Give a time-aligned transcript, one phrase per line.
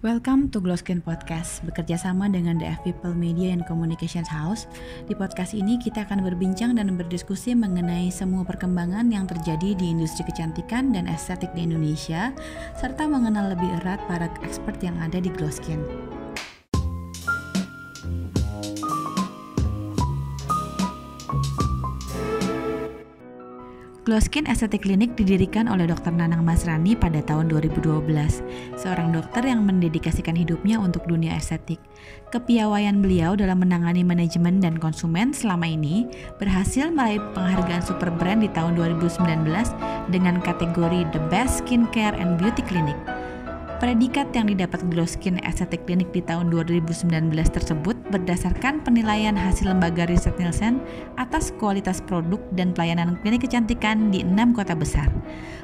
[0.00, 4.64] Welcome to Glowskin Podcast, bekerja sama dengan The F People Media and Communications House.
[5.04, 10.24] Di podcast ini kita akan berbincang dan berdiskusi mengenai semua perkembangan yang terjadi di industri
[10.24, 12.32] kecantikan dan estetik di Indonesia,
[12.80, 15.84] serta mengenal lebih erat para expert yang ada di Glowskin.
[24.00, 26.08] Glowskin Aesthetic Clinic didirikan oleh Dr.
[26.08, 28.00] Nanang Masrani pada tahun 2012,
[28.80, 31.76] seorang dokter yang mendedikasikan hidupnya untuk dunia estetik.
[32.32, 36.08] Kepiawaian beliau dalam menangani manajemen dan konsumen selama ini
[36.40, 39.20] berhasil meraih penghargaan super brand di tahun 2019
[40.08, 42.96] dengan kategori The Best Skincare and Beauty Clinic.
[43.80, 50.04] Predikat yang didapat Glow Skin Aesthetic Clinic di tahun 2019 tersebut berdasarkan penilaian hasil lembaga
[50.04, 50.84] riset Nielsen
[51.16, 55.08] atas kualitas produk dan pelayanan klinik kecantikan di enam kota besar.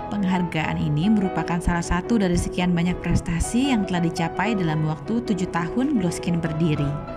[0.08, 5.52] Penghargaan ini merupakan salah satu dari sekian banyak prestasi yang telah dicapai dalam waktu tujuh
[5.52, 7.15] tahun Glow Skin berdiri.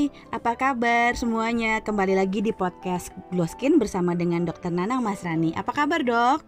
[0.00, 1.84] Hai, apa kabar semuanya?
[1.84, 4.72] Kembali lagi di podcast Glowskin bersama dengan Dr.
[4.72, 5.52] Nanang Masrani.
[5.52, 6.40] Apa kabar, Dok?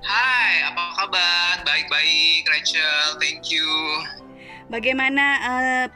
[0.00, 1.60] Hai, apa kabar?
[1.60, 3.20] Baik-baik, Rachel.
[3.20, 3.68] Thank you.
[4.72, 5.86] Bagaimana uh,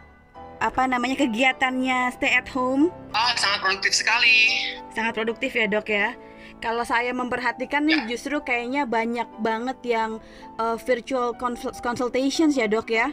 [0.60, 2.92] apa namanya kegiatannya stay at home?
[3.16, 4.52] Oh, sangat produktif sekali.
[4.92, 6.12] Sangat produktif ya, Dok ya.
[6.60, 8.08] Kalau saya memperhatikan nih ya.
[8.12, 10.20] justru kayaknya banyak banget yang
[10.60, 11.32] uh, virtual
[11.80, 13.08] consultations ya, Dok ya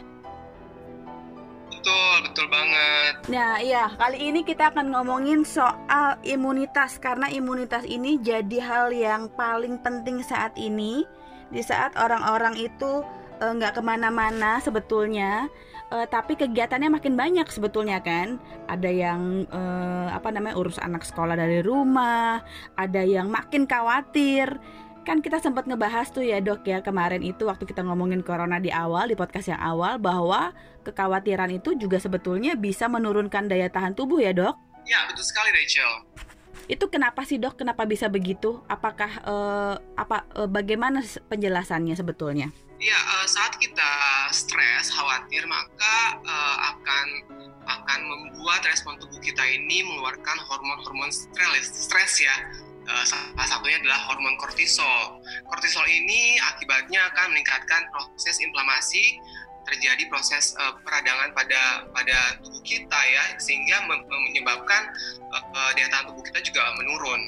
[1.82, 3.12] betul, betul banget.
[3.26, 9.26] Nah, iya, kali ini kita akan ngomongin soal imunitas karena imunitas ini jadi hal yang
[9.34, 11.02] paling penting saat ini
[11.50, 13.02] di saat orang-orang itu
[13.42, 15.50] eh, nggak uh, ke mana-mana sebetulnya,
[15.90, 18.38] uh, tapi kegiatannya makin banyak sebetulnya kan.
[18.70, 22.46] Ada yang uh, apa namanya urus anak sekolah dari rumah,
[22.78, 24.54] ada yang makin khawatir
[25.02, 28.70] kan kita sempat ngebahas tuh ya dok ya kemarin itu waktu kita ngomongin corona di
[28.70, 30.54] awal di podcast yang awal bahwa
[30.86, 34.54] kekhawatiran itu juga sebetulnya bisa menurunkan daya tahan tubuh ya dok?
[34.86, 35.92] Ya betul sekali Rachel.
[36.70, 37.58] Itu kenapa sih dok?
[37.58, 38.62] Kenapa bisa begitu?
[38.70, 42.54] Apakah uh, apa uh, bagaimana penjelasannya sebetulnya?
[42.78, 43.90] Ya uh, saat kita
[44.30, 47.06] stres khawatir maka uh, akan
[47.62, 52.34] akan membuat respon tubuh kita ini mengeluarkan hormon-hormon stres stres ya
[52.88, 55.22] uh, salah satunya adalah hormon kortisol.
[55.48, 59.18] Kortisol ini akibatnya akan meningkatkan proses inflamasi,
[59.68, 64.90] terjadi proses uh, peradangan pada pada tubuh kita ya, sehingga menyebabkan
[65.30, 67.20] uh, daya tahan tubuh kita juga menurun.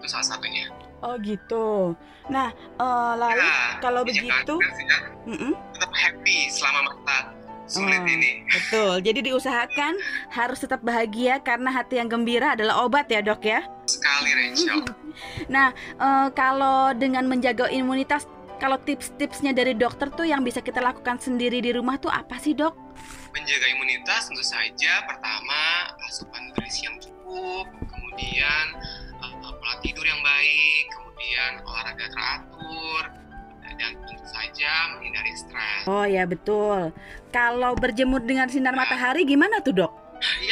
[0.00, 0.66] Itu salah satunya.
[1.02, 1.98] Oh gitu.
[2.30, 5.52] Nah, uh, lalu ya, kalau begitu, ya, mm -mm.
[5.74, 7.34] tetap happy selama masa
[7.66, 8.44] sulit oh, ini.
[8.46, 8.94] Betul.
[9.00, 9.96] Jadi diusahakan
[10.30, 13.64] harus tetap bahagia karena hati yang gembira adalah obat ya dok ya.
[13.88, 14.78] Sekali Rachel.
[15.54, 18.24] nah uh, kalau dengan menjaga imunitas,
[18.62, 22.54] kalau tips-tipsnya dari dokter tuh yang bisa kita lakukan sendiri di rumah tuh apa sih
[22.54, 22.78] dok?
[23.34, 28.66] Menjaga imunitas tentu saja pertama asupan nutrisi yang cukup, kemudian
[29.18, 33.02] uh, pola tidur yang baik, kemudian olahraga teratur,
[33.78, 35.82] dan tentu saja menghindari stres.
[35.88, 36.92] Oh ya betul.
[37.32, 39.92] Kalau berjemur dengan sinar nah, matahari gimana tuh dok?
[40.50, 40.51] Ya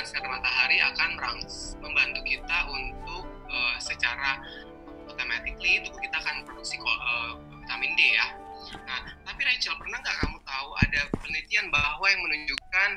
[0.00, 1.10] dengan sinar matahari akan
[1.84, 4.40] membantu kita untuk uh, secara
[5.04, 8.32] automatically tubuh kita akan produksi uh, vitamin D ya.
[8.80, 12.90] Nah, tapi Rachel pernah nggak kamu tahu ada penelitian bahwa yang menunjukkan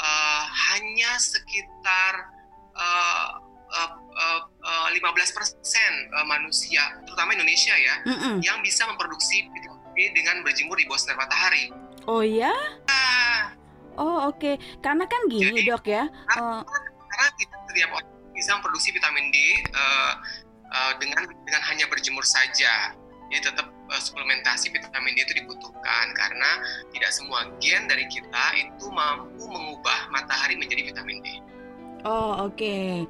[0.00, 2.32] uh, hanya sekitar
[2.72, 3.36] uh,
[3.76, 8.34] uh, uh, 15% uh, manusia, terutama Indonesia ya, mm -mm.
[8.40, 11.68] yang bisa memproduksi vitamin D dengan berjemur di bawah sinar matahari.
[12.08, 12.56] Oh ya?
[12.88, 13.59] Ah.
[14.00, 14.54] Oh oke, okay.
[14.80, 16.08] karena kan gini Jadi, dok ya.
[16.08, 17.26] Karena, uh, karena
[17.68, 19.36] setiap orang bisa memproduksi vitamin D
[19.76, 20.12] uh,
[20.72, 22.96] uh, dengan dengan hanya berjemur saja.
[23.28, 26.64] Jadi tetap uh, suplementasi vitamin D itu dibutuhkan karena
[26.96, 31.28] tidak semua gen dari kita itu mampu mengubah matahari menjadi vitamin D.
[32.08, 32.56] Oh oke.
[32.56, 33.04] Okay.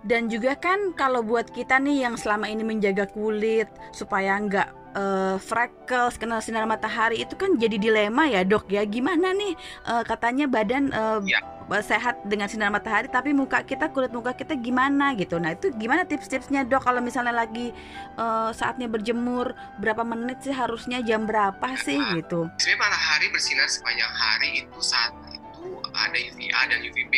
[0.00, 5.36] Dan juga kan kalau buat kita nih yang selama ini menjaga kulit supaya nggak uh,
[5.38, 8.82] freckles kena sinar matahari itu kan jadi dilema ya dok ya.
[8.86, 9.54] Gimana nih
[9.86, 11.40] uh, katanya badan uh, ya.
[11.86, 15.38] sehat dengan sinar matahari tapi muka kita kulit muka kita gimana gitu.
[15.38, 16.82] Nah itu gimana tips-tipsnya dok?
[16.82, 17.70] Kalau misalnya lagi
[18.18, 22.50] uh, saatnya berjemur berapa menit sih harusnya jam berapa sih nah, gitu?
[22.58, 27.14] sebenarnya matahari bersinar sepanjang hari itu saat itu ada UVA dan UVB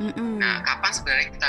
[0.00, 0.32] mm -mm.
[0.40, 1.48] nah kapan sebenarnya kita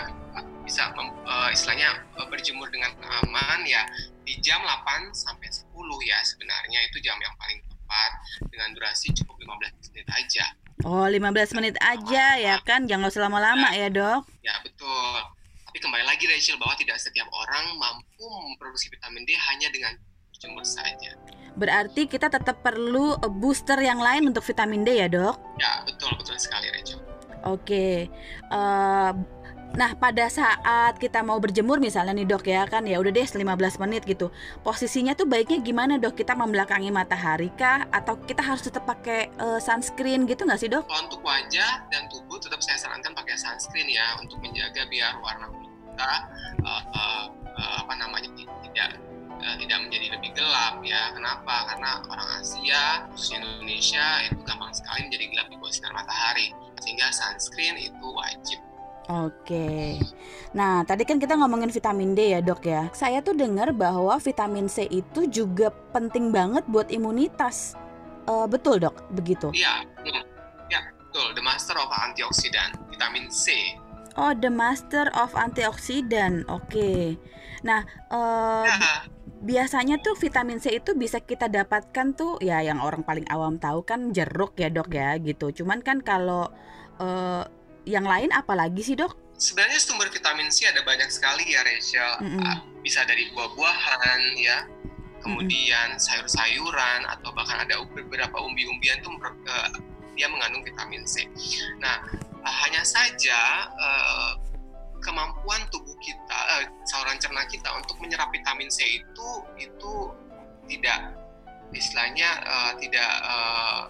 [0.66, 3.62] bisa uh, istilahnya uh, berjemur dengan aman?
[3.70, 3.86] Ya
[4.26, 5.70] di jam 8 sampai 10
[6.04, 8.12] ya sebenarnya itu jam yang paling tepat
[8.50, 10.46] dengan durasi cukup 15 menit aja.
[10.84, 14.28] Oh, 15 menit aja ya kan, jangan usah lama-lama ya, Dok.
[14.44, 14.58] Ya,
[16.16, 20.00] lagi Rachel bahwa tidak setiap orang mampu memproduksi vitamin D hanya dengan
[20.32, 21.12] berjemur saja.
[21.60, 25.36] Berarti kita tetap perlu eh, booster yang lain untuk vitamin D ya dok?
[25.60, 27.04] Ya betul betul sekali Rachel.
[27.44, 28.08] Oke,
[28.48, 29.12] uh,
[29.76, 33.82] Nah, pada saat kita mau berjemur misalnya nih dok ya kan ya udah deh 15
[33.84, 34.32] menit gitu.
[34.64, 36.16] Posisinya tuh baiknya gimana dok?
[36.16, 40.88] Kita membelakangi matahari kah atau kita harus tetap pakai uh, sunscreen gitu nggak sih dok?
[40.88, 45.72] Untuk wajah dan tubuh tetap saya sarankan pakai sunscreen ya untuk menjaga biar warna kulit
[45.92, 46.12] kita
[46.64, 47.26] uh, uh,
[47.56, 48.32] uh, apa namanya
[48.64, 48.96] tidak
[49.60, 51.12] tidak menjadi lebih gelap ya.
[51.12, 51.68] Kenapa?
[51.68, 57.12] Karena orang Asia khususnya Indonesia itu gampang sekali menjadi gelap di bawah sinar matahari sehingga
[57.12, 58.60] sunscreen itu wajib
[59.06, 60.02] Oke.
[60.58, 62.90] Nah, tadi kan kita ngomongin vitamin D ya, Dok ya.
[62.90, 67.78] Saya tuh dengar bahwa vitamin C itu juga penting banget buat imunitas.
[68.26, 68.98] Uh, betul, Dok?
[69.14, 69.54] Begitu?
[69.54, 69.86] Iya.
[70.74, 71.38] Ya, betul.
[71.38, 73.78] The master of antioksidan, vitamin C.
[74.18, 76.50] Oh, the master of antioksidan.
[76.50, 77.22] Oke.
[77.62, 79.06] Nah, uh, ya.
[79.46, 83.86] biasanya tuh vitamin C itu bisa kita dapatkan tuh ya yang orang paling awam tahu
[83.86, 85.54] kan jeruk ya, Dok ya, gitu.
[85.62, 86.50] Cuman kan kalau
[86.98, 87.46] uh,
[87.86, 89.14] yang lain apa lagi sih dok?
[89.38, 92.12] Sebenarnya sumber vitamin C ada banyak sekali ya Rachel.
[92.24, 92.56] Mm -hmm.
[92.82, 94.66] Bisa dari buah-buahan ya,
[95.22, 96.04] kemudian mm -hmm.
[96.04, 99.70] sayur-sayuran atau bahkan ada beberapa umbi-umbian tuh uh,
[100.16, 101.28] dia mengandung vitamin C.
[101.84, 102.02] Nah,
[102.42, 104.32] uh, hanya saja uh,
[105.04, 109.30] kemampuan tubuh kita, uh, saluran cerna kita untuk menyerap vitamin C itu
[109.60, 109.94] itu
[110.66, 111.14] tidak
[111.76, 113.82] istilahnya uh, tidak uh,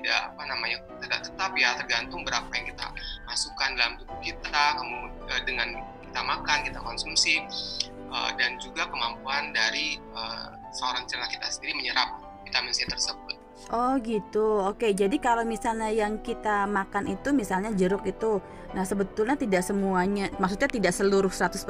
[0.00, 2.86] tidak apa namanya tidak tetap ya tergantung berapa yang kita
[3.24, 5.68] masukkan dalam tubuh kita kemudian eh, dengan
[6.06, 7.44] kita makan kita konsumsi
[8.08, 12.08] uh, dan juga kemampuan dari uh, seorang cerna kita sendiri menyerap
[12.46, 13.36] vitamin C tersebut.
[13.72, 14.86] Oh gitu, oke.
[14.94, 18.38] Jadi kalau misalnya yang kita makan itu misalnya jeruk itu,
[18.76, 21.66] nah sebetulnya tidak semuanya, maksudnya tidak seluruh 100%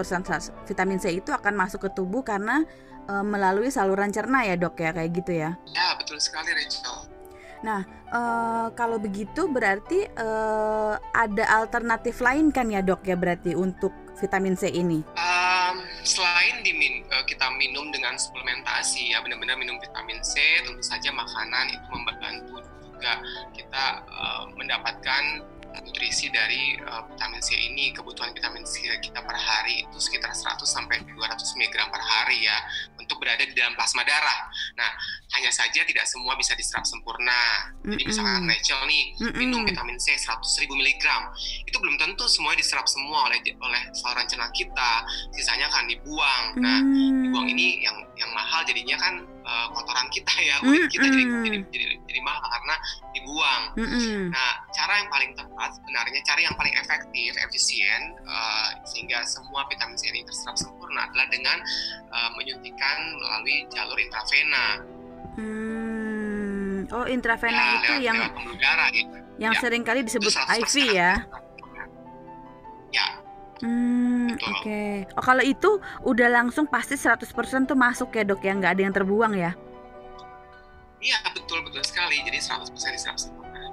[0.68, 2.66] vitamin C itu akan masuk ke tubuh karena
[3.06, 5.50] e, melalui saluran cerna ya dok ya kayak gitu ya?
[5.72, 7.15] Ya betul sekali Rachel.
[7.64, 13.92] Nah, uh, kalau begitu berarti uh, ada alternatif lain kan ya dok ya berarti untuk
[14.16, 15.04] vitamin C ini?
[15.16, 21.12] Um, selain dimin uh, kita minum dengan suplementasi ya benar-benar minum vitamin C, tentu saja
[21.12, 23.20] makanan itu membantu juga
[23.52, 25.44] kita uh, mendapatkan
[25.84, 30.64] nutrisi dari uh, vitamin C ini kebutuhan vitamin C kita per hari itu sekitar 100
[30.64, 32.56] sampai 200 mg per hari ya
[33.06, 34.50] untuk berada di dalam plasma darah.
[34.74, 34.90] Nah,
[35.38, 37.70] hanya saja tidak semua bisa diserap sempurna.
[37.86, 39.04] Jadi misalkan Rachel nih
[39.38, 41.30] minum vitamin C 100 ribu miligram,
[41.62, 45.06] itu belum tentu semuanya diserap semua oleh oleh saluran cerna kita.
[45.30, 46.44] Sisanya akan dibuang.
[46.58, 47.30] Nah, mm.
[47.30, 51.58] dibuang ini yang yang mahal jadinya kan uh, kotoran kita ya, kulit kita jadi, jadi
[51.70, 52.74] jadi jadi mahal karena
[53.14, 53.62] dibuang.
[54.34, 59.96] Nah, cara yang paling tepat sebenarnya cara yang paling efektif, efisien uh, sehingga semua vitamin
[59.96, 61.58] C ini terserap sempurna adalah dengan
[62.10, 64.66] uh, menyuntikkan melalui jalur intravena.
[65.36, 66.88] Hmm.
[66.94, 69.16] Oh, intravena ya, itu lewat, yang lewat darah, gitu.
[69.42, 69.60] yang ya.
[69.60, 71.12] sering kali disebut IV ya.
[72.94, 73.06] Ya.
[73.64, 74.05] Hmm,
[74.42, 74.60] oke.
[74.62, 74.94] Okay.
[75.16, 77.24] Oh, kalau itu udah langsung pasti 100%
[77.66, 79.52] tuh masuk ya, Dok, ya nggak ada yang terbuang ya?
[81.00, 82.20] Iya, betul betul sekali.
[82.24, 83.72] Jadi 100% diserap sempurna.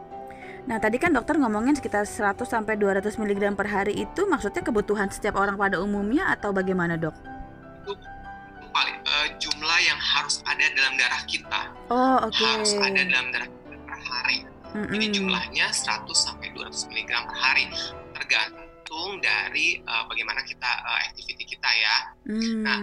[0.63, 5.11] Nah, tadi kan dokter ngomongin sekitar 100 sampai 200 mg per hari itu maksudnya kebutuhan
[5.11, 7.15] setiap orang pada umumnya atau bagaimana, Dok?
[7.83, 7.93] Itu
[8.71, 11.61] paling uh, jumlah yang harus ada dalam darah kita.
[11.91, 12.35] Oh, oke.
[12.35, 12.47] Okay.
[12.47, 14.37] Harus ada dalam darah kita per hari.
[14.73, 14.95] Mm -hmm.
[14.97, 17.65] Ini jumlahnya 100 sampai 200 mg per hari
[18.17, 18.72] tergantung
[19.21, 21.95] dari uh, bagaimana kita uh, activity kita ya.
[22.29, 22.61] Mm.
[22.63, 22.79] Nah,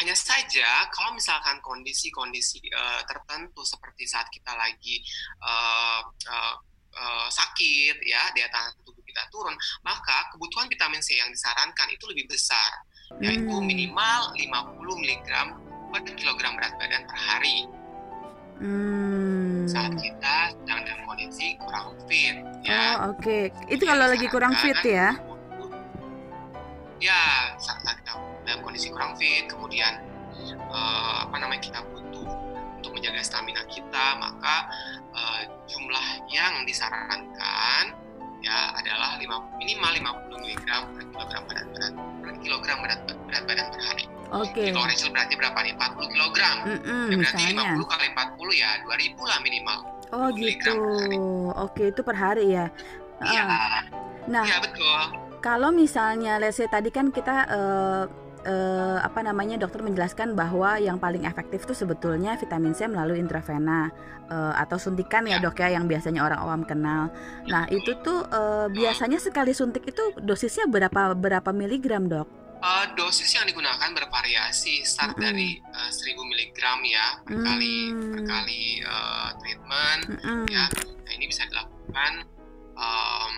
[0.00, 5.04] hanya saja kalau misalkan kondisi-kondisi uh, tertentu seperti saat kita lagi
[5.44, 6.54] uh, uh,
[6.96, 9.52] uh, sakit ya daya tahan tubuh kita turun
[9.84, 12.72] maka kebutuhan vitamin C yang disarankan itu lebih besar
[13.20, 13.66] yaitu hmm.
[13.68, 15.28] minimal 50 mg
[15.92, 17.68] per kilogram berat badan per hari
[18.64, 19.68] hmm.
[19.68, 23.42] saat kita sedang dalam kondisi kurang fit ya oh, oke okay.
[23.68, 25.12] itu kalau lagi kurang fit ya
[27.02, 28.14] ya saat kita
[28.46, 29.98] dalam kondisi kurang fit kemudian
[30.70, 32.30] uh, apa namanya kita butuh
[32.78, 34.70] untuk menjaga stamina kita maka
[35.10, 37.98] uh, jumlah yang disarankan
[38.42, 39.90] ya adalah 5, minimal
[40.30, 44.04] 50 mg per kilogram berat berat per kilogram berat, berat badan per hari.
[44.32, 44.50] Oke.
[44.50, 44.68] Okay.
[44.74, 45.72] Kalau Rachel berarti berapa nih?
[45.78, 46.38] 40 kg.
[46.66, 47.78] Mm -mm, ya berarti misalnya.
[47.78, 49.78] 50 kali 40 ya 2000 lah minimal.
[50.10, 50.74] Oh gitu.
[51.54, 52.66] Oke, itu per hari ya.
[53.22, 53.44] Iya.
[53.46, 53.80] Uh,
[54.26, 54.42] nah.
[54.42, 55.21] Iya betul.
[55.42, 58.04] Kalau misalnya let's say tadi kan kita uh,
[58.46, 63.90] eh, apa namanya dokter menjelaskan bahwa yang paling efektif itu sebetulnya vitamin C melalui intravena
[64.30, 67.10] eh, atau suntikan ya, ya dok ya yang biasanya orang awam kenal.
[67.46, 72.42] Nah itu tuh eh, biasanya sekali suntik itu dosisnya berapa berapa miligram dok?
[72.62, 75.26] Uh, dosis yang digunakan bervariasi, start Mm-mm.
[75.26, 78.30] dari uh, 1000 mg ya per kali per Hmm.
[78.30, 80.42] kali uh, treatment Mm-mm.
[80.46, 80.70] ya.
[81.02, 82.22] Nah ini bisa dilakukan
[82.78, 83.32] um,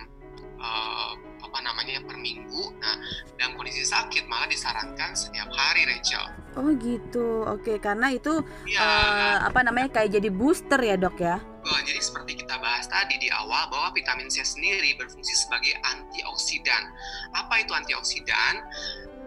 [0.61, 1.17] uh,
[1.55, 2.75] apa namanya per minggu.
[2.83, 2.99] Nah
[3.39, 6.27] dalam kondisi sakit malah disarankan setiap hari, Rachel.
[6.59, 11.39] Oh gitu, oke karena itu Ya, eh, apa namanya kayak jadi booster ya dok ya?
[11.63, 16.91] Jadi seperti kita bahas tadi di awal bahwa vitamin C sendiri berfungsi sebagai antioksidan.
[17.39, 18.55] Apa itu antioksidan?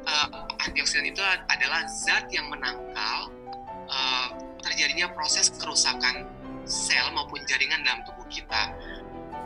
[0.04, 0.28] Eh,
[0.68, 3.32] antioksidan itu adalah zat yang menangkal
[3.88, 4.28] eh,
[4.68, 6.28] terjadinya proses kerusakan
[6.68, 8.76] sel maupun jaringan dalam tubuh kita.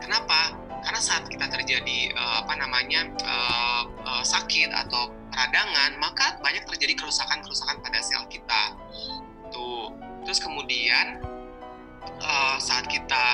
[0.02, 0.58] Kenapa?
[0.82, 6.98] Karena saat kita terjadi eh, apa namanya eh, eh, sakit atau peradangan, maka banyak terjadi
[6.98, 8.76] kerusakan-kerusakan pada sel kita.
[9.54, 9.94] Tuh.
[10.26, 11.22] Terus kemudian
[12.02, 13.24] eh, saat kita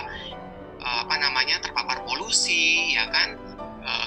[0.78, 3.40] eh, apa namanya terpapar polusi ya kan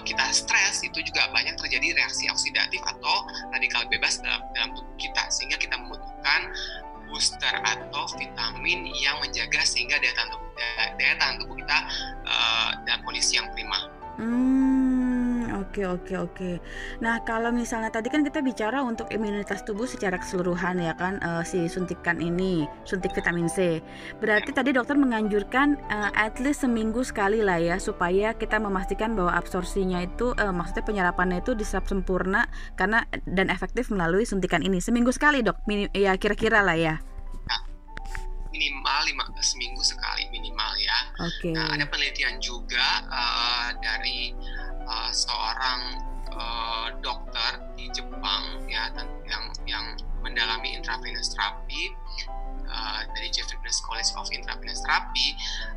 [0.05, 5.25] kita stres itu juga banyak terjadi reaksi oksidatif atau radikal bebas dalam, dalam tubuh kita
[5.33, 6.53] sehingga kita membutuhkan
[7.11, 10.49] booster atau vitamin yang menjaga sehingga daya tahan tubuh,
[10.97, 11.77] daya, tahan tubuh kita
[12.23, 13.91] eh, dalam kondisi yang prima.
[14.15, 14.50] Hmm,
[15.71, 16.51] oke oke oke.
[16.99, 21.43] Nah kalau misalnya tadi kan kita bicara untuk imunitas tubuh secara keseluruhan ya kan eh,
[21.47, 23.79] si suntikan ini suntik vitamin C.
[24.19, 29.31] Berarti tadi dokter menganjurkan eh, at least seminggu sekali lah ya supaya kita memastikan bahwa
[29.39, 35.15] absorpsinya itu eh, maksudnya penyerapannya itu diserap sempurna karena dan efektif melalui suntikan ini seminggu
[35.15, 35.63] sekali dok.
[35.71, 36.99] Mini- ya kira-kira lah ya.
[38.51, 40.97] Minimal lima seminggu sekali minimal ya.
[41.23, 41.55] Oke.
[41.55, 44.35] Nah, ada penelitian juga eh, dari
[44.85, 45.81] eh, seorang
[46.31, 48.89] eh, dokter di Jepang ya
[49.27, 49.85] yang yang
[50.21, 51.91] mendalami intravenous therapy
[52.65, 55.33] eh, dari Japanese College of Intravenous Therapy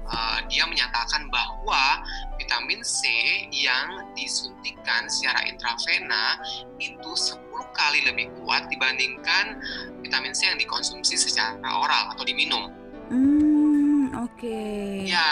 [0.09, 2.05] eh, dia menyatakan bahwa
[2.37, 3.09] vitamin C
[3.51, 6.39] yang disuntikan secara intravena
[6.77, 7.41] itu 10
[7.75, 9.59] kali lebih kuat dibandingkan
[10.05, 12.71] vitamin C yang dikonsumsi secara oral atau diminum.
[13.09, 14.61] Hmm, oke.
[15.05, 15.29] Ya,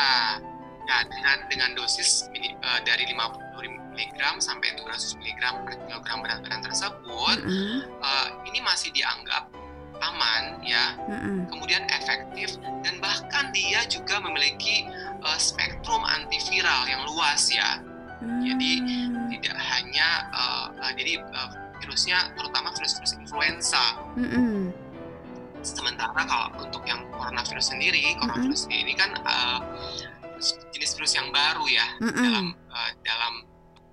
[0.89, 3.52] ya dengan dengan dosis mini- eh, dari 50
[3.93, 9.49] mg sampai 200 mg per kilogram berat badan tersebut, Mm-mm, eh, ini masih dianggap
[10.03, 11.47] aman ya, mm-mm.
[11.47, 14.89] kemudian efektif dan bahkan dia juga memiliki
[15.23, 17.79] eh, spektrum antiviral yang luas ya.
[18.23, 21.49] Jadi, Hmm, Tidak hanya eh, eh, jadi eh,
[21.83, 23.99] virusnya terutama virus-virus influenza.
[24.15, 24.71] mm-mm.
[25.63, 29.61] Sementara kalau untuk yang coronavirus sendiri, coronavirus ini kan eh,
[30.75, 32.19] jenis virus yang baru ya Mm-mm.
[32.19, 33.35] dalam eh, dalam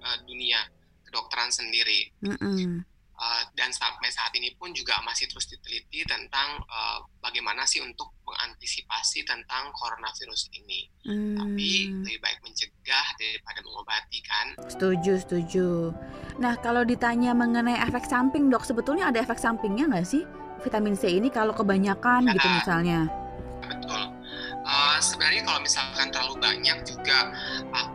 [0.09, 0.59] eh, dunia
[1.03, 2.09] kedokteran sendiri.
[2.21, 2.81] Mm-mm.
[3.19, 8.15] Eh, dan sampai saat ini pun juga masih terus diteliti tentang eh, bagaimana sih untuk
[8.23, 10.87] mengantisipasi tentang coronavirus ini.
[11.35, 14.47] Tapi Hmm, lebih baik mencegah daripada mengobati kan.
[14.65, 15.67] setuju, setuju.
[16.37, 20.23] Nah, kalau ditanya mengenai efek samping, dok, sebetulnya ada efek sampingnya nggak sih
[20.59, 22.55] vitamin C ini kalau kebanyakan gitu Ya.
[22.55, 22.99] misalnya?
[23.61, 24.03] Betul.
[24.59, 27.31] Eh, sebenarnya kalau misalkan terlalu banyak juga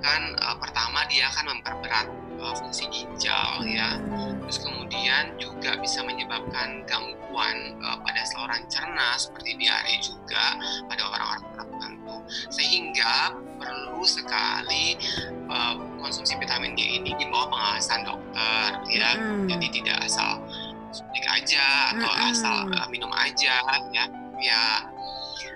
[0.05, 2.07] akan eh, pertama dia akan memperberat
[2.37, 3.97] eh, fungsi ginjal ya.
[3.97, 10.61] Hmm, Terus kemudian juga bisa menyebabkan gangguan eh, pada saluran cerna seperti diare juga
[10.93, 12.17] pada orang-orang tertentu.
[12.53, 15.01] Sehingga perlu sekali
[15.49, 19.17] eh, konsumsi vitamin D ini di bawah pengawasan dokter ya.
[19.17, 19.49] Mm-mm.
[19.49, 20.45] Jadi tidak asal
[20.93, 22.29] suntik aja atau Mm-mm.
[22.29, 23.57] asal eh, minum aja
[23.89, 24.05] ya.
[24.45, 24.85] Ya.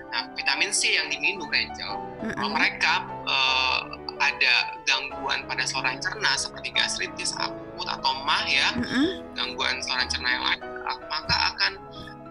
[0.09, 2.33] Nah, vitamin C yang diminum Rachel mm-mm.
[2.33, 9.33] kalau mereka eh, ada gangguan pada saluran cerna seperti gastritis akut atau mah ya, Mm-mm.
[9.33, 11.71] gangguan saluran cerna yang lain, ak- maka akan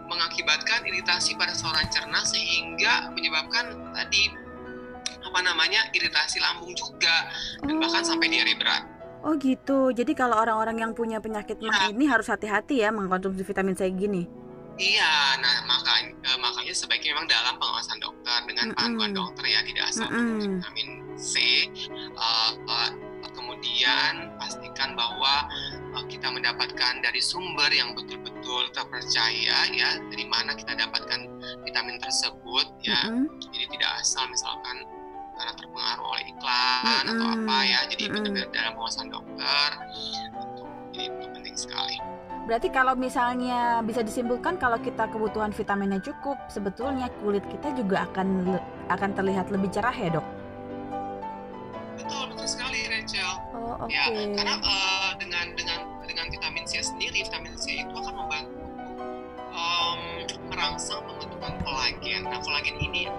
[0.06, 4.32] mengakibatkan iritasi pada saluran cerna sehingga menyebabkan tadi
[5.18, 7.28] apa namanya iritasi lambung juga
[7.60, 8.84] dan bahkan sampai diare berat.
[9.18, 9.90] Oh gitu.
[9.90, 11.90] Jadi kalau orang-orang yang punya penyakit mah Ya.
[11.90, 14.24] ini harus hati-hati ya mengkonsumsi vitamin C gini.
[14.78, 15.10] Iya,
[15.42, 18.78] nah makanya eh, makanya sebaiknya memang dalam pengawasan dokter dengan Mm-mm.
[18.78, 21.66] panduan dokter ya tidak asal vitamin C.
[21.66, 22.90] Eh, eh,
[23.34, 25.50] kemudian pastikan bahwa
[25.98, 31.26] eh, kita mendapatkan dari sumber yang betul-betul terpercaya ya dari mana kita dapatkan
[31.66, 33.10] vitamin tersebut ya.
[33.10, 33.26] Mm-mm.
[33.50, 34.86] Jadi tidak asal misalkan
[35.38, 37.46] karena terpengaruh oleh iklan atau Mm-mm.
[37.46, 37.80] apa ya.
[37.90, 38.14] Jadi Mm-mm.
[38.14, 39.68] benar-benar dalam pengawasan dokter.
[40.34, 40.62] Itu,
[40.94, 41.96] jadi itu penting sekali.
[42.48, 48.56] Berarti kalau misalnya bisa disimpulkan kalau kita kebutuhan vitaminnya cukup, sebetulnya kulit kita juga akan
[48.88, 50.37] akan terlihat lebih cerah ya, Dok?
[51.98, 53.32] Betul, betul sekali Rachel.
[53.52, 53.90] Oh, oke.
[53.90, 58.62] Ya, karena eh, dengan dengan dengan vitamin C sendiri, vitamin C itu akan membantu
[59.50, 60.00] em,
[60.48, 62.22] merangsang pembentukan kolagen.
[62.24, 63.10] Nah, kolagen ini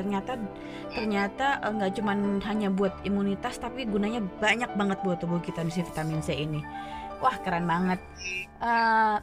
[0.00, 0.40] Ternyata
[0.96, 5.68] ternyata eh, nggak cuman hanya buat imunitas tapi gunanya banyak banget buat tubuh kita di
[5.68, 6.64] si vitamin C ini.
[7.20, 8.00] Wah keren banget.
[8.64, 9.20] Uh,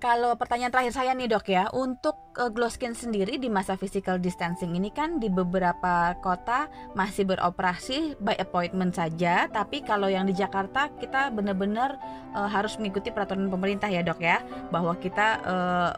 [0.00, 4.16] kalau pertanyaan terakhir saya nih dok ya, untuk uh, glow skin sendiri di masa physical
[4.16, 10.32] distancing ini kan di beberapa kota masih beroperasi by appointment saja, tapi kalau yang di
[10.32, 12.00] Jakarta kita benar-benar
[12.32, 14.40] uh, harus mengikuti peraturan pemerintah ya dok ya,
[14.72, 15.92] bahwa kita uh,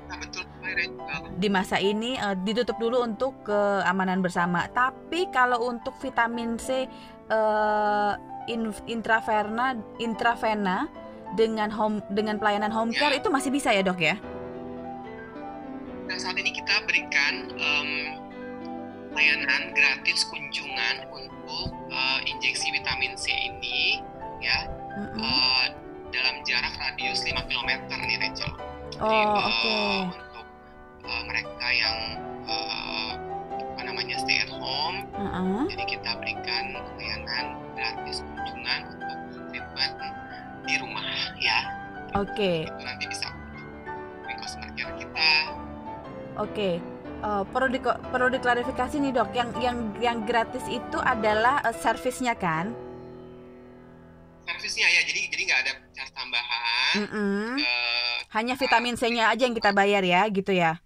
[1.37, 4.69] di masa ini uh, ditutup dulu untuk keamanan bersama.
[4.71, 6.87] Tapi kalau untuk vitamin C
[7.33, 8.13] uh,
[8.49, 10.87] in, intravena intravena
[11.33, 14.17] dengan home dengan pelayanan home care itu masih bisa ya dok ya?
[16.09, 17.91] Nah saat ini kita berikan um,
[19.17, 24.01] layanan gratis kunjungan untuk uh, injeksi vitamin C ini
[24.43, 25.25] ya Mm -mm.
[25.25, 25.65] uh,
[26.13, 28.53] dalam jarak radius 5 km nih Rachel.
[29.01, 29.25] Oh oke.
[29.25, 30.32] Untuk uh,
[31.05, 31.97] mereka yang
[32.47, 33.13] uh,
[33.53, 35.67] apa namanya stay at home, Uh-uh.
[35.67, 36.65] jadi kita berikan
[36.99, 39.19] layanan gratis kunjungan untuk
[39.51, 39.95] treatment
[40.63, 41.05] di rumah
[41.39, 41.59] ya.
[42.13, 43.29] Oke Itu nanti bisa
[44.29, 45.31] di customer care kita.
[46.37, 46.71] oke.
[47.23, 52.35] Eh, perlu di perlu diklarifikasi nih dok, yang yang yang gratis itu adalah eh, servisnya
[52.35, 52.75] kan?
[54.43, 56.95] Servisnya ya, jadi jadi nggak ada charge tambahan.
[56.99, 57.63] Mm-mm.
[57.63, 60.82] Eh, Hanya vitamin C-nya aja yang kita bayar ya, gitu ya?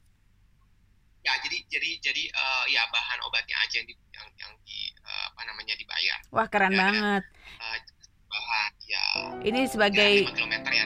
[1.26, 5.24] Ya jadi jadi jadi eh, ya bahan obatnya aja yang di, yang, yang di eh,
[5.26, 6.18] apa namanya dibayar.
[6.30, 6.82] Wah keren Ya, ada.
[6.86, 7.22] banget.
[7.58, 7.78] Eh,
[8.26, 9.04] bahan ya
[9.42, 10.84] Ini ya, sebagai 5 km ya.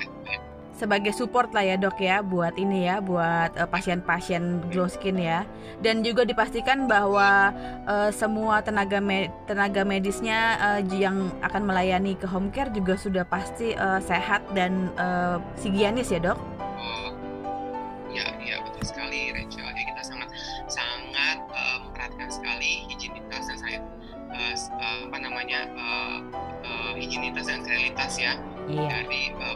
[0.72, 5.44] sebagai support lah ya dok ya buat ini ya buat eh, pasien-pasien glow skin ya
[5.78, 7.52] dan juga dipastikan bahwa
[7.84, 13.24] eh, semua tenaga me- tenaga medisnya eh, yang akan melayani ke home care juga sudah
[13.24, 16.40] pasti eh, sehat dan eh, higienis ya dok.
[27.30, 27.62] Higienitas dan
[28.18, 28.34] ya
[28.70, 29.49] Iya dari tersebut.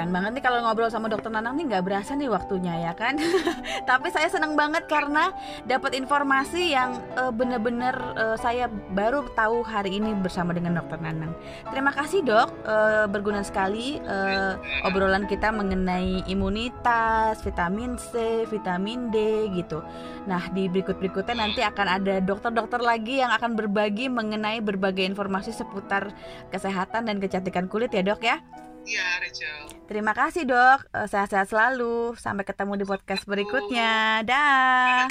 [0.00, 3.20] Keren banget nih kalau ngobrol sama dokter Nanang nih nggak berasa nih waktunya ya kan.
[3.90, 5.28] Tapi saya senang banget karena
[5.68, 11.36] dapat informasi yang eh, bener-bener eh, saya baru tahu hari ini bersama dengan dokter Nanang.
[11.68, 14.54] Terima kasih dok, Eh, berguna sekali eh,
[14.88, 19.84] obrolan kita mengenai imunitas, vitamin C, vitamin D gitu.
[20.24, 26.08] Nah di berikut-berikutnya nanti akan ada dokter-dokter lagi yang akan berbagi mengenai berbagai informasi seputar
[26.48, 28.40] kesehatan dan kecantikan kulit ya dok ya.
[28.86, 29.62] Iya Rachel.
[29.86, 32.16] Terima kasih dok, Eh, sehat-sehat selalu.
[32.16, 34.22] Sampai ketemu di podcast berikutnya.
[34.24, 35.06] Dah.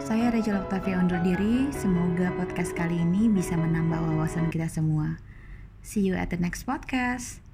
[0.00, 1.70] Saya Rachel Octavia undur diri.
[1.70, 5.20] Semoga podcast kali ini bisa menambah wawasan kita semua.
[5.86, 7.49] See you at the next podcast.